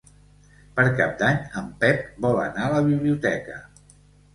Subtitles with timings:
[0.79, 3.65] Per Cap d'Any en Pep vol anar a la biblioteca.